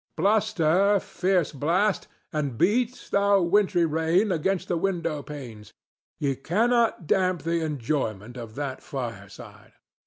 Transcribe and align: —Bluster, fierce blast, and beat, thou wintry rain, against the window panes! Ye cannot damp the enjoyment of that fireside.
—Bluster, 0.17 0.99
fierce 0.99 1.51
blast, 1.51 2.07
and 2.33 2.57
beat, 2.57 3.09
thou 3.11 3.39
wintry 3.39 3.85
rain, 3.85 4.31
against 4.31 4.67
the 4.67 4.75
window 4.75 5.21
panes! 5.21 5.73
Ye 6.17 6.35
cannot 6.37 7.05
damp 7.05 7.43
the 7.43 7.61
enjoyment 7.63 8.35
of 8.35 8.55
that 8.55 8.81
fireside. 8.81 9.73